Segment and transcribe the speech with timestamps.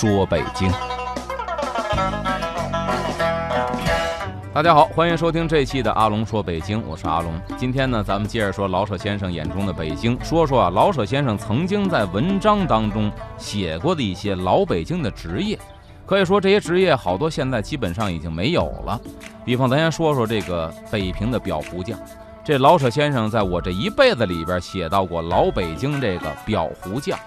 [0.00, 0.70] 说北京。
[4.54, 7.32] 大家好，欢迎收听这期的阿龙说北京，我是阿龙。
[7.56, 15.58] 今天呢，咱们接着说老舍先生眼中的北京，说说啊，老舍先生曾经在文章当中写过的一些老北京的职业。
[16.06, 19.00] 可以说这些职业好多现在基本上已经没有了。
[19.44, 21.98] 比方，咱先说说这个北平的裱糊匠。
[22.44, 27.18] 这老舍先生在我这一辈子里边写到过老北京这个裱糊匠，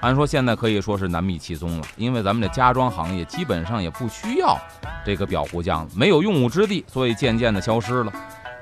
[0.00, 4.58] 按说现在可以说是难觅其踪了，因为咱们的家装行业基本上也不需要
[5.04, 8.12] 这个裱糊匠，没有用武之地，所以渐渐的消失了。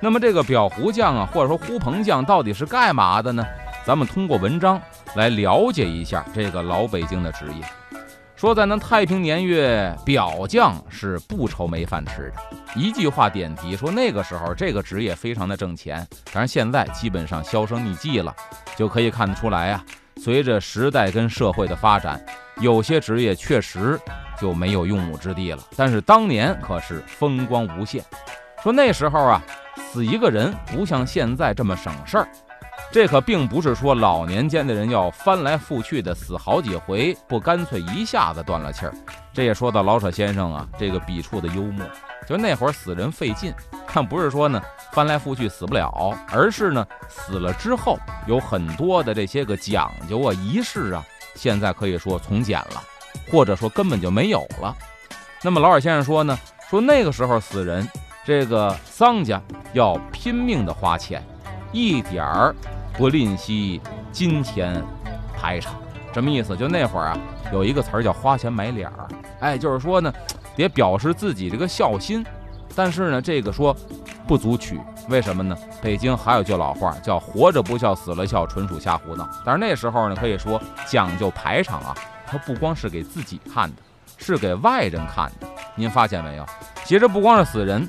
[0.00, 3.46] 那么这个裱糊匠啊，或者说呼棚匠到底是干嘛的呢？
[3.86, 4.80] 咱们通过文章
[5.14, 7.64] 来了解一下这个老北京的职业。
[8.38, 12.56] 说在那太平年月，表匠是不愁没饭吃的。
[12.76, 18.32] 一句话点题，说那个时候这个职业非常的挣钱，但是现在基本上销声匿迹了，
[18.76, 19.84] 就可以看得出来啊。
[20.18, 22.24] 随着时代跟社会的发展，
[22.60, 23.98] 有些职业确实
[24.40, 25.58] 就没有用武之地了。
[25.76, 28.04] 但是当年可是风光无限。
[28.62, 29.42] 说那时候啊，
[29.90, 32.28] 死一个人不像现在这么省事儿。
[32.90, 38.94] 这可并不是说老年间的人要翻来覆去的死好几回，不干脆一下子断了气儿。
[39.32, 41.86] 这也说到老舍先生啊，这个笔触的幽默。
[42.26, 43.54] 就那会儿死人费劲，
[43.94, 44.60] 但不是说呢
[44.92, 51.02] 翻来覆去死不了，而是呢死了之后有很多的这些个讲究啊、仪式啊，
[51.34, 52.82] 现在可以说从简了，
[53.30, 54.76] 或者说根本就没有了。
[55.42, 57.88] 那么老舍先生说呢，说那个时候死人，
[58.26, 59.40] 这个丧家
[59.72, 61.24] 要拼命的花钱，
[61.72, 62.54] 一点儿。
[62.96, 63.80] 不吝惜
[64.10, 64.82] 金钱
[65.32, 65.74] 排场，
[66.12, 66.56] 什么意思？
[66.56, 67.18] 就那会儿啊，
[67.52, 69.06] 有一个词儿叫花钱买脸儿，
[69.38, 70.12] 哎，就是说呢，
[70.56, 72.26] 得表示自己这个孝心。
[72.74, 73.76] 但是呢，这个说
[74.26, 75.56] 不足取，为什么呢？
[75.80, 79.28] 北京还有句老话叫“活着不孝，死了孝”，纯属瞎胡闹。
[79.44, 81.94] 但是那时候呢，可以说讲究排场啊，
[82.26, 83.82] 它不光是给自己看的，
[84.16, 85.46] 是给外人看的。
[85.76, 86.44] 您发现没有？
[86.84, 87.88] 其实不光是死人，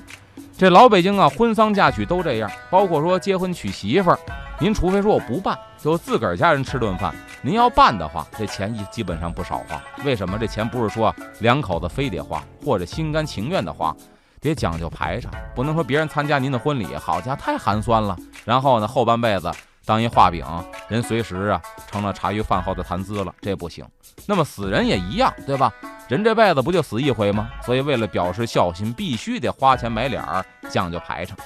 [0.60, 4.20] 这老北京啊，婚丧嫁娶都这样，包括说结婚娶媳妇儿。
[4.60, 7.16] 您除非说我不办，就自个儿家人吃顿饭。
[7.42, 9.82] 您要办的话，这钱一基本上不少花。
[10.04, 10.38] 为什么？
[10.38, 13.96] 这钱不是说两口子非得花，或者心甘情愿的花，
[14.42, 18.18] 得讲究排场，不能说别人参加您的婚礼，好家伙太寒酸了。
[18.44, 19.50] 然后呢，后半辈子
[19.86, 20.46] 当一画饼，
[20.90, 23.86] 人随时啊成了茶余饭后的谈资了，这不行。
[24.26, 25.72] 那么死人也一样，对吧？
[26.10, 27.52] 人这辈子不就死一回吗？
[27.64, 31.38] 所以为了表示孝心，必须得花钱买脸儿，讲究排场。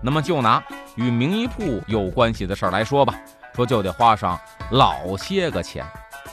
[0.00, 0.64] 那么就拿
[0.94, 3.14] 与名医铺有关系的事儿来说吧，
[3.54, 5.84] 说就得花上老些个钱。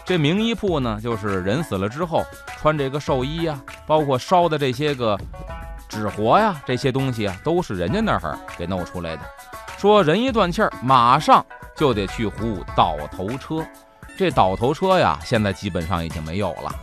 [0.05, 2.23] 这名医铺呢，就是人死了之后
[2.61, 5.19] 穿这个寿衣呀，包括烧的这些个
[5.89, 9.21] 纸活呀，这些东西啊，都是人家那儿给弄出来的。
[9.77, 13.65] 说人一断气儿，马上就得去糊倒头车。
[14.17, 16.73] 这倒头车呀，现在基本上已经没有了。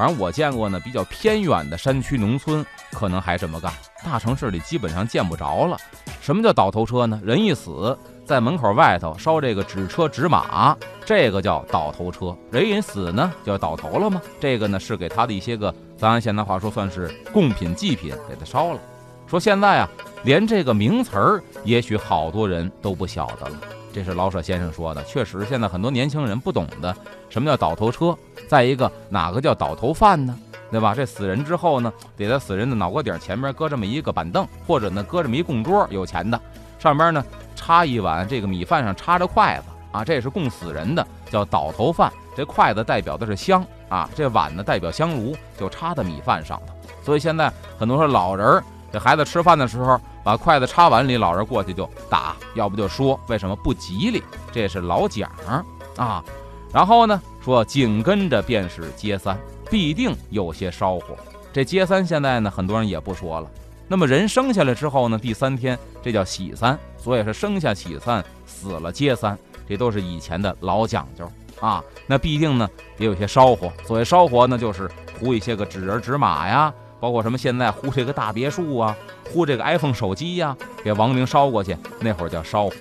[0.00, 3.70] 反正我见过呢，比较偏远的山区农村可能还这么干，
[4.02, 5.76] 大城市里基本上见不着了。
[6.22, 7.20] 什么叫倒头车呢？
[7.22, 7.94] 人一死，
[8.24, 10.74] 在门口外头烧这个纸车纸马，
[11.04, 12.34] 这个叫倒头车。
[12.50, 14.22] 人一死呢，就要倒头了吗？
[14.40, 18.80] 这个呢是给他的一些个，咱按现代话说，算是贡品祭品，给他烧了。
[19.26, 19.88] 说现在啊，
[20.22, 23.56] 连这个名词儿，也许好多人都不晓得了。
[23.92, 26.94] 这是老舍先生说的，确实，现在很多年轻人不懂得
[27.28, 28.16] 什么叫倒头车。
[28.48, 30.36] 再一个，哪个叫倒头饭呢？
[30.70, 30.94] 对吧？
[30.94, 36.40] 这死人之后呢，得在死人的脑壳顶前面搁这么一个板凳，或者呢搁这么一供桌，有钱的
[36.78, 37.24] 上边呢
[37.56, 42.12] 插一碗这个米饭，上插着筷子啊，这也是供死人的，叫倒头饭。
[42.36, 46.72] 这筷子代表的是香啊，这碗呢代表香炉，就插在米饭上头。
[47.02, 50.00] 所以现在很多说老人这孩子吃饭的时候。
[50.22, 54.22] 把筷子插碗里，老人过去就打，要不就说为什么不吉利？
[54.52, 55.30] 这是老讲
[55.96, 56.22] 啊。
[56.70, 59.40] 然后呢，说紧跟着便是接三，
[59.70, 61.16] 必定有些烧火。
[61.54, 63.50] 这接三现在呢，很多人也不说了。
[63.88, 71.26] 那么人生下来之后呢，第三天这叫喜三，所以是生下喜三，死了接三，这都是以前的老讲究
[71.66, 71.82] 啊。
[72.06, 73.72] 那必定呢也有些烧火。
[73.86, 74.88] 所谓烧火呢，就是
[75.18, 76.72] 糊一些个纸人纸马呀。
[77.00, 77.38] 包括什么？
[77.38, 78.96] 现在呼这个大别墅啊，
[79.32, 82.72] 呼这个 iPhone 手机呀，给亡灵烧过去，那会儿叫烧火。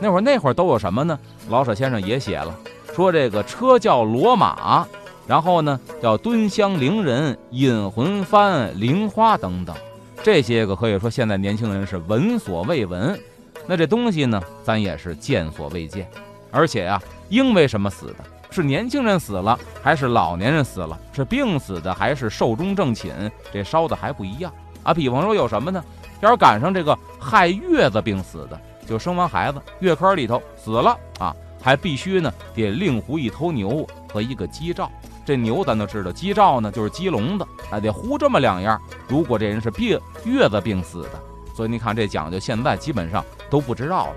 [0.00, 1.18] 那会儿那会儿都有什么呢？
[1.48, 2.54] 老舍先生也写了，
[2.94, 4.86] 说这个车叫骡马，
[5.26, 9.76] 然后呢叫敦香灵人、引魂幡、灵花等等，
[10.22, 13.18] 这些个可以说现在年轻人是闻所未闻。
[13.66, 16.08] 那这东西呢，咱也是见所未见。
[16.50, 18.16] 而且呀，因为什么死的？
[18.50, 20.98] 是年轻人死了，还是老年人死了？
[21.12, 23.30] 是病死的，还是寿终正寝？
[23.52, 24.52] 这烧的还不一样
[24.82, 24.92] 啊。
[24.92, 25.82] 比方说有什么呢？
[26.20, 32.32] 要是赶上这个害月子病死的，就生完孩子月坑里头死了啊，还必须呢？
[32.54, 34.90] 得另糊一头牛和一个鸡罩。
[35.24, 36.72] 这牛咱都知道，鸡罩呢？
[36.72, 38.80] 就是鸡笼子，啊，得糊这么两样。
[39.06, 41.10] 如果这人是病月子病死的，
[41.54, 44.14] 所以你看这讲究，现在基本上都不知道了。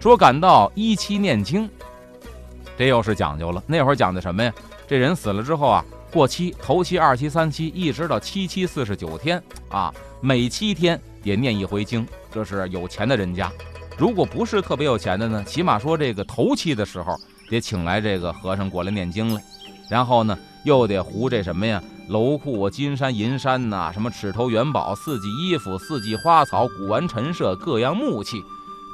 [0.00, 1.70] 说赶到一期念经。
[2.80, 3.62] 这又是讲究了。
[3.66, 4.50] 那会儿讲的什么呀？
[4.88, 9.92] 这人死了之后啊，过期，头七、二七、三七，一直到七七四十九天啊，
[10.22, 12.08] 每七天也念一回经。
[12.32, 13.52] 这是有钱的人家。
[13.98, 17.14] 如果不是特别有钱的呢，起码说这个头七的时候
[17.50, 19.42] 得请来这个和尚过来念经来。
[19.90, 21.82] 然后呢，又得糊这什么呀？
[22.08, 28.42] 楼库、金山、银山呐，什么尺头元宝、四季衣服、四季花草、古玩陈设、各样木器。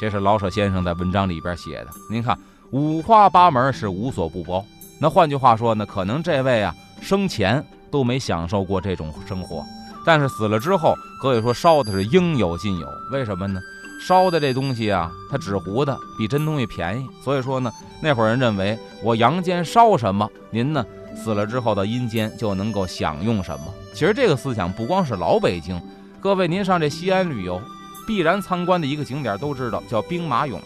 [0.01, 1.91] 这是老舍先生在文章里边写的。
[2.11, 2.37] 您看。
[2.77, 4.63] 五花八门是无所不包。
[5.01, 9.65] 那换句话说呢，可能这位啊生前都没享受过这种生活，
[10.05, 12.87] 但是死了之后可以说烧的是应有尽有。
[13.11, 13.59] 为什么呢？
[13.99, 17.07] 烧的这东西啊，它纸糊的比真东西便宜。
[17.25, 20.85] 所以说呢，那会儿人认为我阳间烧什么，您呢
[21.17, 23.65] 死了之后到阴间就能够享用什么。
[23.95, 25.81] 其实这个思想不光是老北京，
[26.21, 27.59] 各位您上这西安旅游，
[28.07, 30.59] 必然参观的一个景点都知道，叫兵马俑。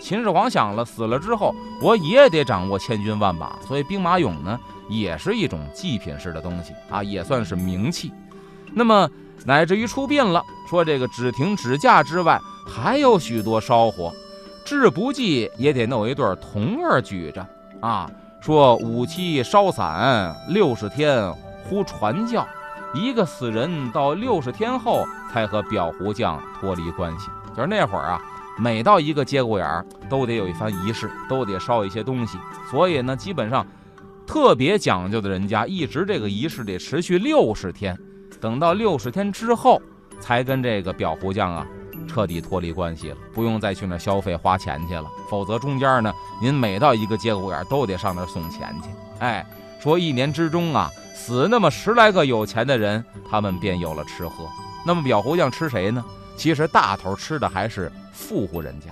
[0.00, 4.58] 秦始皇想了，死了之后我也得掌握千军万马，所以兵马俑呢
[4.88, 8.12] 也是一种祭品式的东西啊，也算是名器。
[8.72, 9.08] 那么
[9.44, 14.12] 乃至于出殡了，说这个只停纸架之外，还有许多烧火，
[14.64, 17.46] 至不济也得弄一对铜儿举着
[17.80, 18.10] 啊。
[18.40, 21.32] 说五七烧散，六十天
[21.64, 22.46] 呼传教，
[22.94, 27.26] 一个死人到六十天后才和裱糊匠脱离关系，
[27.56, 28.20] 就是那会儿啊。
[28.58, 32.38] 每到一个节骨眼儿，都得有一番仪式，都得烧一些东西。
[32.70, 33.66] 所以呢，基本上
[34.26, 37.96] 特别讲究的人家，一直这个仪式得持续六十天。
[38.40, 39.80] 等到六十天之后，
[40.20, 41.66] 才跟这个裱糊匠啊
[42.08, 45.04] 彻底脱离关系了，不用再去那消费花钱去了。
[45.28, 48.88] 否则中间呢，您每到一个节骨眼儿，都得上那送钱去。
[49.18, 49.44] 哎，
[49.80, 54.46] 说一年之中啊，死那么十来个有钱的人，他们便有了吃喝。
[54.84, 56.04] 那么裱糊匠吃谁呢？
[56.36, 57.90] 其实大头吃的还是。
[58.18, 58.86] 富户人家，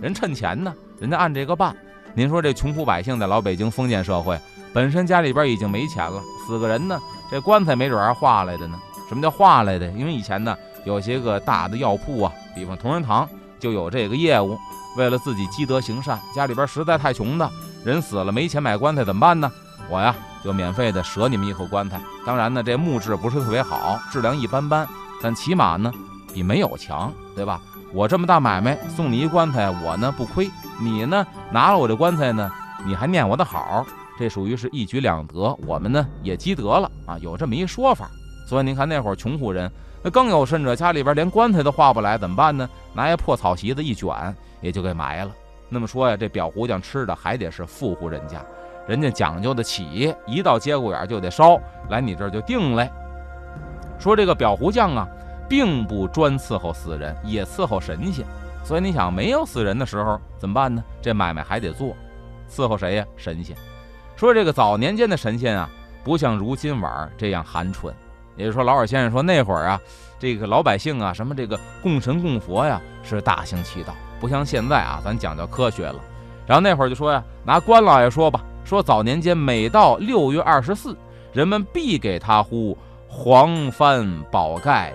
[0.00, 1.76] 人趁钱呢，人家按这个办。
[2.14, 4.38] 您说这穷苦百姓在老北京封建社会，
[4.72, 6.96] 本身家里边已经没钱了，死个人呢，
[7.28, 8.78] 这棺材没准还化来的呢。
[9.08, 9.90] 什么叫化来的？
[9.90, 13.28] 因为以前呢，有些个大的药铺啊，比方同仁堂
[13.58, 14.56] 就有这个业务。
[14.96, 17.50] 为了自己积德行善，家里边实在太穷的
[17.84, 19.50] 人死了没钱买棺材怎么办呢？
[19.90, 20.14] 我呀
[20.44, 22.00] 就免费的舍你们一口棺材。
[22.24, 24.86] 当然呢，这木质不是特别好，质量一般般，
[25.20, 25.92] 但起码呢
[26.38, 27.60] 比没有强，对吧？
[27.92, 30.48] 我这么大买卖送你一棺材，我呢不亏，
[30.80, 32.48] 你呢拿了我这棺材呢，
[32.86, 33.84] 你还念我的好，
[34.16, 38.08] 这属于是一举两得，我们呢也积德了啊，有这么一说法。
[38.46, 39.68] 所以您看那会儿穷户人，
[40.00, 42.68] 那更有甚者，家里边连棺材都画不来，怎么办呢？
[42.94, 44.14] 拿一破草席子一卷，
[44.60, 45.32] 也就给埋了。
[45.68, 48.40] 那么说呀，这裱糊匠吃的还得是富户人家，
[48.86, 51.58] 人家讲究的起，一到节骨眼就得烧，
[51.90, 52.88] 来你这儿就定嘞。
[53.98, 55.08] 说这个裱糊匠啊。
[55.48, 58.26] 并不专伺候死人，也伺候神仙。
[58.64, 60.84] 所以你想，没有死人的时候怎么办呢？
[61.00, 61.96] 这买卖还得做，
[62.50, 63.06] 伺候谁呀？
[63.16, 63.56] 神仙。
[64.14, 65.70] 说这个早年间的神仙啊，
[66.04, 67.92] 不像如今晚这样寒碜。
[68.36, 69.80] 也就是说，老尔先生说那会儿啊，
[70.18, 75.98] 这个老百姓啊，什么这个供神供佛呀，是大行其道，不像现在啊，咱讲究科学了。
[76.46, 80.96] 然后那会儿就说呀，拿关老爷说吧，说早年间每到六月二十四，
[81.32, 82.76] 人们必给他呼
[83.08, 84.92] 黄幡宝盖。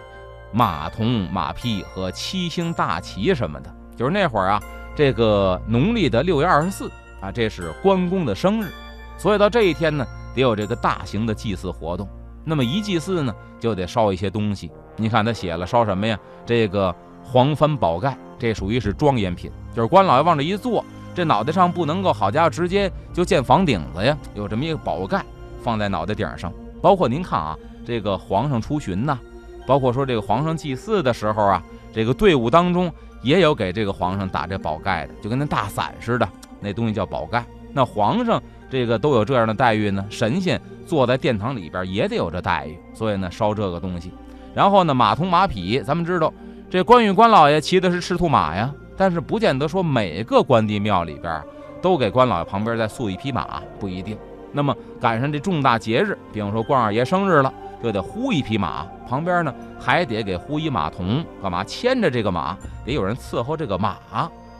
[0.53, 4.61] 马童、马匹和七星大旗什么的，就是那会儿啊，
[4.95, 8.71] 这个农历的六月二十四啊，这是关公的生日，
[9.17, 10.05] 所以到这一天呢，
[10.35, 12.07] 得有这个大型的祭祀活动。
[12.45, 14.69] 那么一祭祀呢，就得烧一些东西。
[14.95, 16.19] 你看他写了烧什么呀？
[16.45, 16.93] 这个
[17.23, 25.25] 黄幡宝盖，这属于是庄严品，就是关老爷往这一坐，这脑袋上不能够好家伙直接就见房顶子呀，有这么一个宝盖
[25.63, 26.53] 放在脑袋顶上。
[26.81, 29.17] 包括您看啊，这个皇上出巡呐。
[29.65, 32.91] 包括说这个皇上祭祀的时候啊，这个队伍当中
[33.21, 36.27] 也有给这个皇上打这宝盖的，就跟那大伞似的，
[36.59, 37.43] 那东西叫宝盖。
[37.71, 44.11] 那皇上这个都有这样的待遇呢，神仙坐在殿堂里边也得有这待遇，所以呢烧这个东西。
[44.53, 46.31] 然后呢马同马匹，咱们知道
[46.69, 51.41] 这关羽关老爷骑的是赤兔马呀，但是不见得说每个关帝庙里边
[51.81, 54.17] 都给关老爷旁边再塑一匹马，不一定。
[54.51, 57.51] 那么赶上这重大节日，比方说关二爷生日了，
[57.83, 63.97] 就得呼一匹马，旁边呢还得给呼一马童，干嘛牵着这个马，得有人伺候这个马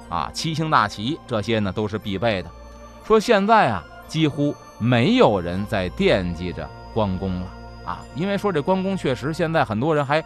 [0.09, 2.49] 啊，七星大旗这些呢都是必备的。
[3.05, 7.47] 说现在啊，几乎没有人在惦记着关公了
[7.85, 10.21] 啊，因为说这关公确实现在很多人还，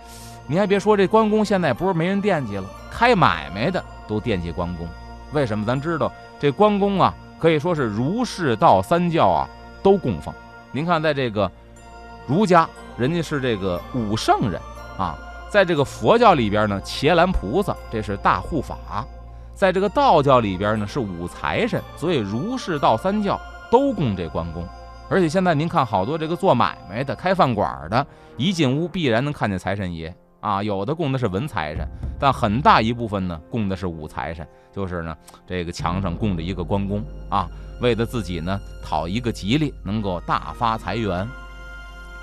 [0.48, 4.88] 你还别说这关公现在不是没人惦记了，开买卖的都惦记关公，
[5.34, 5.64] 为什么？
[5.64, 9.48] 咱知道这关公啊，可以说是儒释道三教啊。
[9.84, 10.34] 都供奉，
[10.74, 11.50] 您看，在这个
[12.26, 14.60] 儒家，人家是这个武圣人
[14.98, 15.16] 啊；
[15.50, 18.76] 在这个佛教里边呢，伽蓝菩萨这是大护法；
[19.54, 21.82] 在这个道教里边呢，是五财神。
[21.96, 23.40] 所以儒释道三教
[23.72, 24.68] 都供这关公。
[25.10, 30.62] 而且现在您看，好多这个做买卖的、开饭馆的，一进屋必然能看见财神爷啊。
[30.62, 31.88] 有的供的是文财神，
[32.20, 37.48] 但很大一部分呢，供的是武财神，就是呢，这个墙上供着一个关公啊。
[37.80, 41.26] 为了自己呢讨一个吉利，能够大发财源。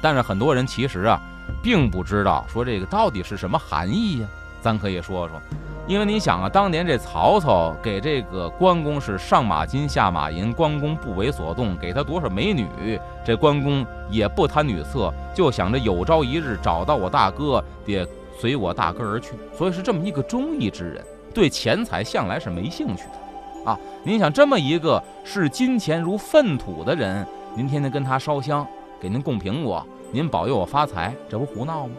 [0.04, 1.18] 但是很多人其实啊，
[1.62, 4.28] 并不知道说这个到底是什么含义呀。
[4.60, 5.40] 咱可以说说，
[5.86, 18.06] 因为你想啊，当年这曹操给这个关公是上马金下马银，关公不为所动，给他多少美女，这关公也不贪女色，就想着有朝一日找到我大哥，得
[18.38, 19.30] 随我大哥而去。
[19.56, 23.70] 所以是这么一个忠义之人，对钱财向来是没兴趣的。
[23.70, 28.66] 啊，您想这么一个视金钱如粪土的人，您天天跟他烧香，
[29.04, 31.92] 给您供苹果，您保佑我发财，这不胡闹吗？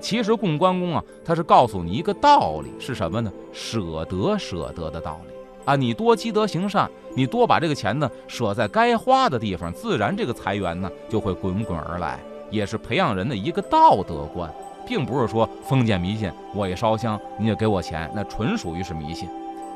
[0.00, 3.32] 其实供关公啊，他是告诉你一个道理，是什么呢？
[3.52, 5.74] 舍得舍得的道理啊！
[5.74, 14.48] 你多积德行善，你多把这个钱呢舍在该花的地方，自然这个财源呢就会滚滚而来，也是培养人的一个道德观，
[14.86, 16.30] 并不是说封建迷信。
[16.54, 19.28] 我一烧香，你就给我钱，那纯属于是迷信。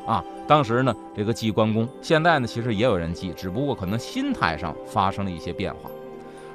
[0.05, 5.89] 啊，当时呢，这个祭关公，现在呢，其实也有人祭，只不过可能心态上发生了一些变化。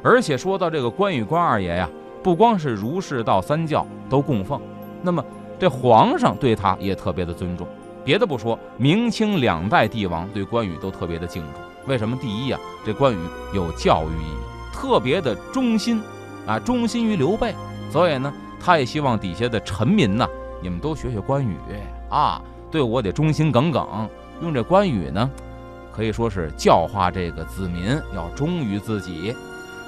[0.02, 1.88] 而且说到这个关羽关二爷呀，
[2.22, 4.60] 不光是儒释道三教都供奉，
[5.00, 5.24] 那么
[5.58, 7.66] 这皇上对他也特别的尊重。
[8.04, 11.52] 别的不说，明清两代帝王对关羽都特别的敬重。
[11.86, 12.16] 为什么？
[12.20, 13.18] 第一呀，这关羽
[13.54, 16.02] 有教育意义，特别的忠心
[16.46, 17.54] 啊，忠心于刘备，
[17.90, 20.26] 所以呢，他也希望底下的臣民呐，
[20.60, 21.56] 你们都学学关羽
[22.08, 22.42] 啊。
[22.70, 24.08] 对我得忠心耿耿，
[24.40, 25.30] 用这关羽呢，
[25.92, 29.34] 可以说是教化这个子民要忠于自己。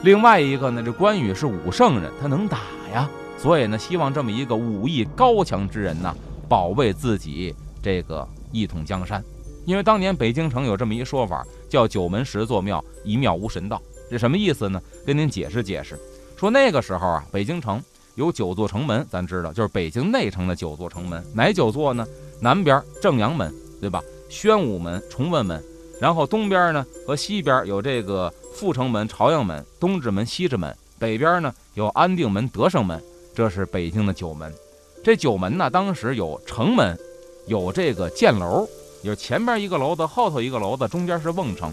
[0.03, 2.59] 另外一个呢，这关羽是武圣人，他能打
[2.93, 3.09] 呀，
[3.39, 6.15] 所以呢，希望这么一个武艺高强之人呢，
[6.49, 9.25] 保卫自己这个一统江山。
[9.65, 13.81] 因为当年北京城有这么一说法，叫九门十座庙，一庙无神道。
[14.11, 14.81] 这什么意思呢？
[15.07, 15.99] 跟您解释解释。
[16.37, 17.83] 说那个时候啊，北京城
[18.15, 22.07] 有九座城门，咱知道就是北京内城的九座城门，哪九座呢？
[22.41, 24.03] 南边正阳门，对吧？
[24.29, 25.63] 宣武门、崇文门，
[26.04, 33.02] 然后东边呢和西边有这个阜成门、朝阳门、东直门、西直门，北边呢有安定门、德胜门，
[33.34, 34.52] 这是北京的九门。
[35.02, 36.94] 这九门呢，当时有城门，
[37.46, 38.68] 有这个箭楼，
[39.02, 41.73] 就是前边一个楼子，后头一个楼子，中间是瓮城。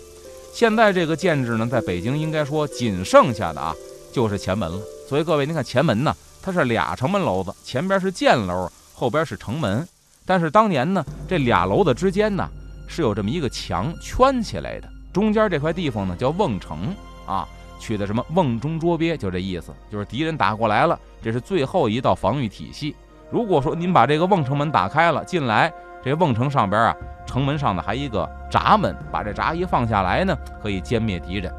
[0.53, 3.75] 现在这个建制呢，在北京应该说仅剩下的啊，
[4.13, 4.79] 就是前门了。
[5.09, 9.85] 所以各位，您看前门呢，它是俩城门楼子，前边是箭楼，后边是城门。
[10.25, 12.49] 但是当年呢，这俩楼子之间呢
[12.91, 16.93] 是有这么一个墙圈起来的，中间这块地方呢叫瓮城
[17.25, 17.47] 啊，
[17.79, 22.93] 取的什么瓮中捉鳖，就这意思，就是敌人打过来了，这是最后一道防御体系。
[23.29, 25.71] 如果说您把这个瓮城门打开了进来，
[26.03, 31.49] 这瓮城上边啊，城门上呢还一个闸门，把这闸一放下来呢，可以歼灭敌人。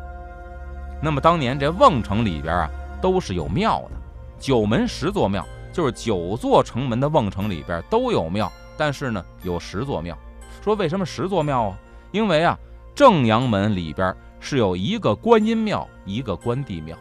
[1.00, 2.70] 那么当年这瓮城里边啊
[3.00, 3.92] 都是有庙的，
[4.38, 8.52] 九门十座庙，就是九座城门的瓮城里边都有庙。
[8.76, 10.14] 但是呢，有十座庙。
[10.62, 11.78] 说为什么十座庙啊？
[12.12, 12.56] 因为啊，
[12.94, 16.96] 正阳门里边是有一个观音庙，一个关帝庙。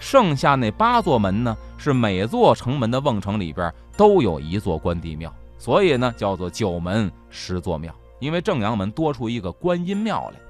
[0.00, 7.94] 剩下那八座门呢，是每座城门的瓮城里边都有一座关帝庙，所以呢，叫做九门十座庙。
[8.18, 10.40] 因为正阳门多出一个观音庙来。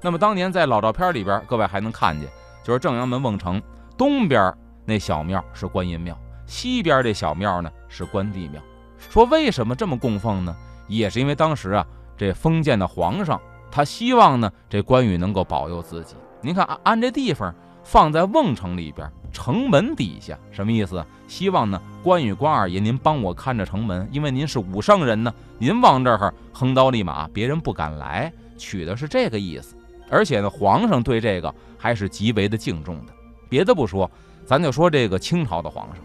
[0.00, 2.28] 那么当年在老照片里边，各位还能看见，
[2.62, 3.60] 就是正阳门瓮城
[3.98, 8.62] 东边那小庙是观音庙，西边这小庙呢是关帝庙。
[9.10, 10.54] 说为什么这么供奉呢？
[10.88, 11.86] 也是因为当时啊，
[12.22, 16.14] 这封建的皇上他希望呢，这关羽能够保佑自己。
[16.40, 17.52] 您看，按这地方
[17.82, 21.04] 放在瓮城里边，城门底下，什么意思？
[21.26, 28.32] 希望呢，关羽关二爷您帮我看着城门，因为您是武圣人呢，您往这儿横刀立马，别人不敢来。
[28.56, 29.74] 取的是这个意思。
[30.08, 33.12] 而且呢，皇上对这个还是极为的敬重的。
[33.48, 34.08] 别的不说，
[34.46, 36.04] 咱就说这个清朝的皇上，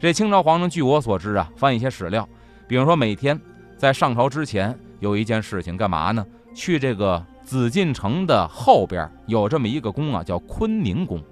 [0.00, 2.26] 这清朝皇上，据我所知啊，翻一些史料。
[2.66, 3.38] 比方说，每天
[3.76, 6.24] 在上朝之前有一件事情，干嘛呢？
[6.54, 11.22] 去这个紫禁城的后边有这么一个宫啊，叫坤宁宫，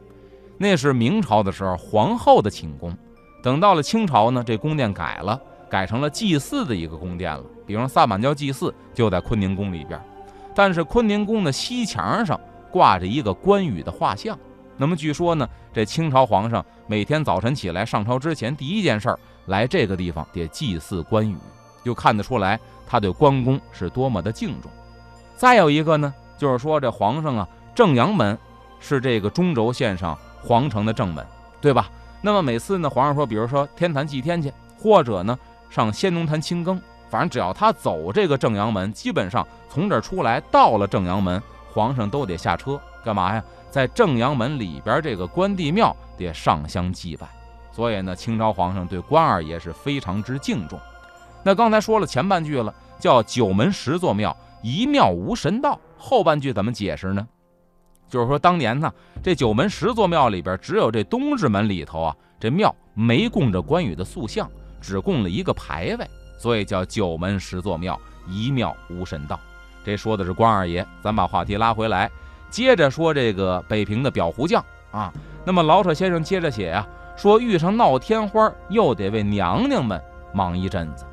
[0.57, 2.97] 那是明朝的时候皇后的寝宫。
[3.43, 7.43] 等到了清朝呢，这宫殿改了，改成了祭祀的一个宫殿了。
[7.67, 10.01] 比如萨满教祭祀就在坤宁宫里边，
[10.55, 12.39] 但是坤宁宫的西墙上
[12.71, 14.39] 挂着一个关羽的画像。
[14.77, 21.37] 那么据说呢，这清朝皇上每天早晨起来上朝之前，第一件事儿来这个地方得祭祀关羽，
[21.87, 24.71] 就看得出来他对关公是多么的敬重。
[25.37, 28.37] 再有一个呢，就是说这皇上啊，正阳门
[28.81, 31.25] 是这个中轴线上皇城的正门，
[31.61, 31.89] 对吧？
[32.21, 35.39] 那么每次呢，皇上说，比如说天坛祭天去，或者呢
[35.71, 41.41] 上仙农坛清耕，反正只要他走这个正阳门，基本上从这儿出来到了正阳门，
[41.73, 43.45] 皇上都得下车，干嘛呀？
[43.71, 47.29] 在正阳门里边这个关帝庙得上香祭拜。
[47.71, 50.81] 所以呢，清朝皇上对关二爷是非常之敬重。
[51.47, 54.37] 那刚才说了前半句了，叫九门十座庙。
[54.65, 57.25] 一庙无神道，后半句怎么解释呢？
[58.09, 64.51] 就是说当年呢，这九门十座庙里边，只有这东直门里头啊，这庙没供着关羽的塑像，
[64.81, 69.39] 只供了一个牌位，所以叫九门十座庙，一庙无神道。
[69.85, 70.85] 这说的是关二爷。
[71.01, 72.11] 咱把话题拉回来，
[72.51, 75.13] 接着说这个北平的裱糊匠啊。
[75.45, 76.85] 那么老舍先生接着写呀，
[77.17, 80.03] 说遇上闹天花，又得为娘娘们
[80.35, 81.07] 忙一阵子。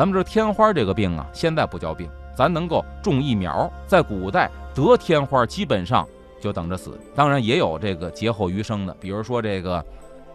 [0.00, 2.08] 咱们这天花这个病啊，现在不叫病。
[2.34, 6.08] 咱能够种疫苗，在古代得天花基本上
[6.40, 6.98] 就等着死。
[7.14, 9.84] 当然也有这个劫后余生的，比如说这个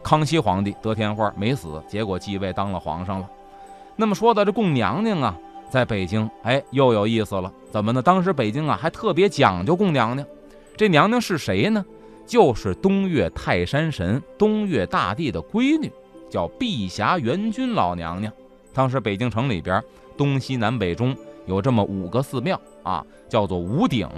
[0.04, 3.28] 康熙皇帝得天花没死，结果继位当了皇上了。
[3.96, 5.36] 那么说到这供娘娘啊，
[5.68, 8.04] 在北京哎又有意思了，怎么呢？
[8.04, 10.28] 当时北京啊还特别讲究供娘娘。
[10.78, 11.84] 这娘娘是谁呢？
[12.28, 15.92] 就是东岳泰山神东岳大帝的闺女，
[16.30, 18.32] 叫碧霞元君老娘娘。
[18.76, 19.82] 当时北京城里边
[20.16, 21.16] 东西南北中。
[21.48, 24.10] 有这么五个寺庙啊，叫做五鼎，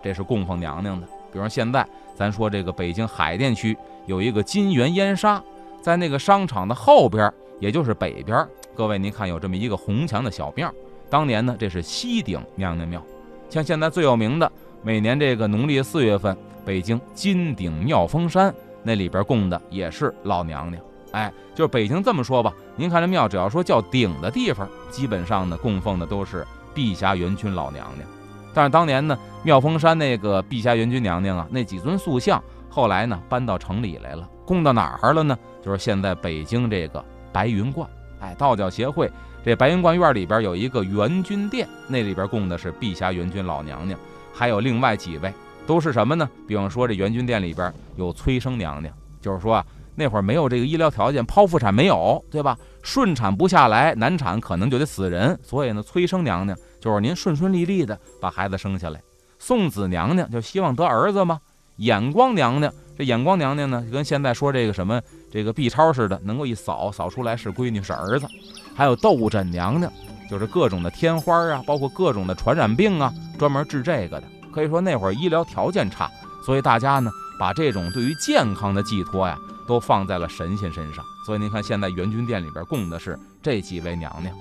[0.00, 1.04] 这是供奉娘娘的。
[1.32, 5.42] 比如现在咱说这个北京海淀区有一个金源烟沙，
[5.82, 8.46] 在那个商场的后边，也就是北边。
[8.76, 10.72] 各位您看，有这么一个红墙的小庙。
[11.10, 13.02] 当年呢，这是西顶娘娘庙。
[13.50, 20.80] 像现在最有名的，每年这个农历四月份，北京金顶妙峰山那里边供的也是老娘娘。
[21.12, 26.46] 哎，就是北京这么说吧，您看这庙，只要说叫顶的地方，基本上呢供奉的都是。
[26.74, 28.06] 碧霞元君老娘娘，
[28.52, 32.38] 但是当年呢，妙峰山那个碧霞元君娘娘啊，那几尊塑像
[32.68, 35.38] 后来呢搬到城里来了，供到哪儿了呢？
[35.64, 37.88] 就是现在北京这个白云观，
[38.20, 39.10] 哎，道教协会
[39.42, 43.98] 这白云观院里边有一个元君殿，那里边供的是碧霞元君老娘娘，
[44.34, 45.32] 还有另外几位
[45.66, 46.28] 都是什么呢？
[46.46, 49.64] 比方说这元君殿里边有催生娘娘，就是说啊。
[49.96, 52.56] 那会儿没有这个医疗条件，剖腹产没有，对吧？
[52.82, 55.36] 顺产不下来，难产可能就得死人。
[55.42, 59.00] 所以呢，催生娘娘就是您顺顺利利的把孩子生下来。
[59.38, 61.40] 送子娘娘就希望得儿子吗？
[61.78, 68.26] 眼光娘娘，这眼光娘娘呢，就跟现在说这个什么这个 B 超似的，能够一扫扫出来是闺女是儿子。
[68.74, 69.92] 还有斗枕娘娘，
[70.30, 74.26] 就是各种的天花啊，包括各种的传染病啊，专门治这个的。
[74.52, 76.10] 可以说那会儿医疗条件差，
[76.42, 79.38] 所以大家呢把这种对于健康的寄托呀。
[79.66, 84.34] 都放在了神仙身上，所以您看，现在元君殿里边供的是这几位娘娘。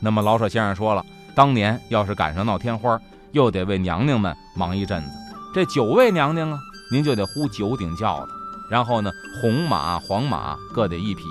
[0.00, 2.98] 那么老舍先生说了，当年要是赶上闹天花，
[3.32, 5.10] 又得为娘娘们忙一阵子。
[5.54, 6.58] 这九位娘娘啊，
[6.90, 8.32] 您就得呼九顶轿子，
[8.68, 9.10] 然后呢，
[9.40, 11.24] 红马、黄马各得一匹，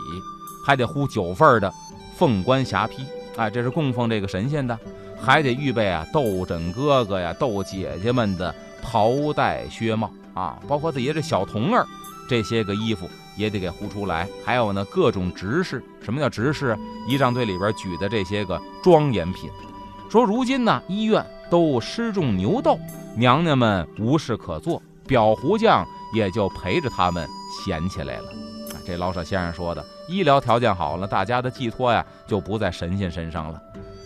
[0.66, 1.72] 还得呼九份的
[2.16, 3.06] 凤冠霞帔。
[3.36, 4.78] 哎，这是供奉这个神仙的，
[5.20, 11.86] 还得预备啊斗枕哥哥呀、斗姐姐们的袍带靴帽啊，包括自己这小童儿。
[12.34, 15.84] 这些个衣服也得给糊出来，还有呢，各种执事。
[16.02, 16.76] 什么叫执事？
[17.08, 19.52] 仪仗队里边举的这些个庄严品。
[20.10, 22.80] 说如今呢，医院都失种牛痘，
[23.16, 27.30] 娘娘们无事可做，裱糊匠也就陪着他们
[27.64, 28.24] 闲起来了。
[28.84, 33.62] 这老舍先生说的，医疗条件好了，大家的寄托呀就不在神仙身上了。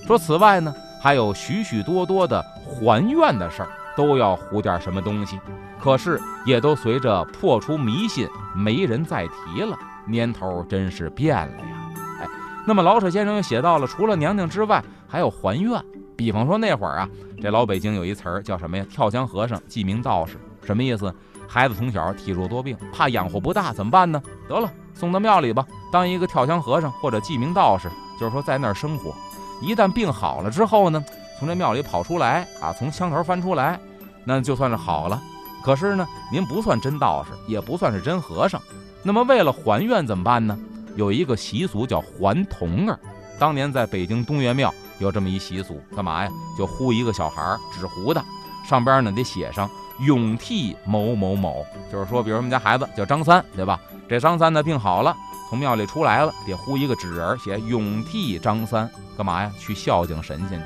[0.06, 3.70] 说此外呢，还有许许多多的还愿的事儿。
[3.96, 5.40] 都要糊点什么东西，
[5.80, 9.78] 可是也都随着破除迷信，没人再提了。
[10.06, 11.90] 年头真是变了呀！
[12.22, 12.28] 哎，
[12.66, 15.84] 那么老舍先生又写到了，除了娘娘之外，还有还愿。
[16.16, 17.10] 比方说那会儿啊，
[17.42, 18.86] 这老北京有一词儿叫什么呀？
[18.90, 21.14] 跳江和尚记名道士，什么意思？
[21.48, 24.22] 孩子从小体弱多病，怕养活不大，怎么办呢？
[24.50, 29.14] 得了，送到庙里吧，当一个跳江和尚或者记名道士，就是说在那儿生活。
[29.62, 31.04] 一旦病好了之后呢？
[31.40, 33.80] 从这庙里跑出来啊，从枪头翻出来，
[34.24, 35.22] 那就算是好了。
[35.68, 38.62] 可是呢，您不算真道士，也不算是真和尚。
[39.04, 40.58] 那么为了还愿怎么办呢？
[40.96, 42.98] 有一个习俗叫还童儿。
[43.38, 46.32] 当年在北京东岳庙有这么一习俗，干嘛呀？
[46.58, 48.24] 就呼一个小孩儿，纸糊的，
[48.66, 53.78] 上边呢得写上永替某某某，就是说，比如我们家孩子叫张三，对吧？
[54.08, 55.14] 这张三呢病好了，
[55.50, 59.52] 从庙里出来了，得呼一个纸人，写永替张三，干嘛呀？
[59.60, 60.66] 去孝敬神仙去。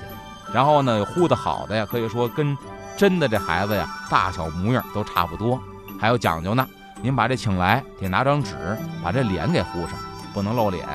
[0.53, 2.55] 然后呢，呼的好的呀，可以说跟
[3.01, 5.59] 真的这孩子呀，大小模样都差不多，
[5.99, 6.63] 还有讲究呢。
[7.01, 8.55] 您把这请来，得拿张纸
[9.03, 9.97] 把这脸给糊上，
[10.31, 10.87] 不能露脸。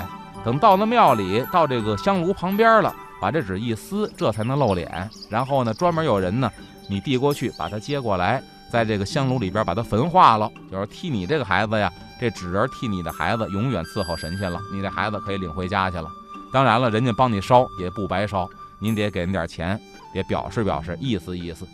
[0.44, 5.10] 等到了庙里，到这个香炉旁边了，把这纸一撕，这才能露脸。
[5.28, 6.48] 然后呢，专门有人呢，
[6.88, 8.40] 你递过去，把它接过来，
[8.70, 16.08] 在这个香炉里边把它焚化了，就是替你这个孩子呀，这纸人替你的孩子永远伺候神仙了，你这孩子可以领回家去了。
[16.52, 19.76] 当然了，人家帮你烧也不白烧，您得给人点钱，
[20.14, 21.66] 也表示表示意思意思。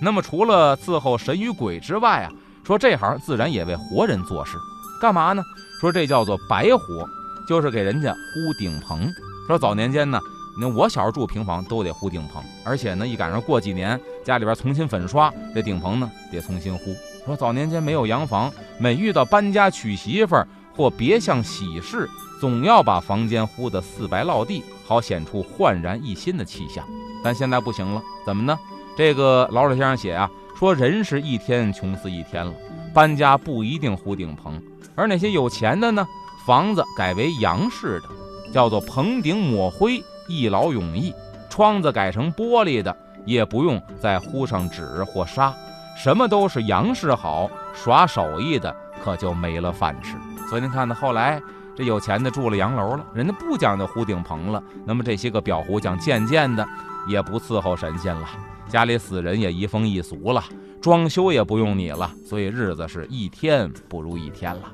[0.00, 2.30] 那么除了伺候神与鬼之外啊。
[2.66, 4.56] 说这行自然也为活人做事，
[4.98, 5.44] 干嘛呢？
[5.82, 7.06] 说这叫做白活，
[7.46, 9.06] 就是给人家糊顶棚。
[9.46, 10.18] 说早年间呢，
[10.58, 16.96] 那我小时候住平房都得糊顶棚，而且呢，一赶上过几年，家里边重新粉刷，这顶棚呢得重新糊。
[17.26, 22.08] 说早年间没有洋房，每遇到搬家娶媳妇儿或别项喜事，
[22.40, 26.82] 总要把房间糊得四白落地，好显出焕然一新的气象。
[27.22, 28.58] 但现在不行了，怎么呢？
[28.96, 30.30] 这个老舍先生写啊。
[30.56, 32.52] 说人是一天穷死一天了，
[32.94, 34.62] 搬家不一定糊顶棚，
[34.94, 36.06] 而那些有钱的呢，
[36.46, 38.08] 房子改为洋式的，
[38.52, 41.12] 叫做棚顶抹灰，一劳永逸；
[41.50, 45.52] 窗子改成玻璃的，也不用再糊上纸或纱，
[45.98, 50.14] 什么都是洋式好，耍手艺的可就没了饭吃。
[50.48, 51.42] 所以您看呢，后来
[51.76, 56.64] 这有钱的住了洋楼了，人家不讲究糊顶棚了，那么这些个裱糊匠渐渐的
[57.06, 58.28] 也不伺候神仙了。
[58.68, 60.42] 家里死人也移风易俗了，
[60.80, 64.72] 装修也不用你了，所以日子是一天不如一天了。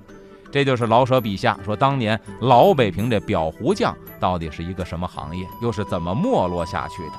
[0.52, 7.12] 这就是老舍笔下说，当年老北平这裱糊匠到底是一个什么行业，又是怎么没落下去的。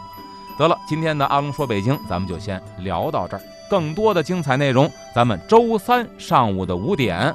[0.58, 3.42] 得了，今天的阿龙说北京，咱们就先聊到这儿。
[3.70, 7.34] 更多的精彩内容，咱们周三上午的五点